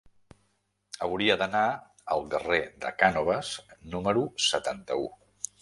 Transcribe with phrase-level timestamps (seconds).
[1.07, 1.61] Hauria d'anar
[2.15, 3.55] al carrer de Cànoves
[3.95, 5.07] número setanta-u.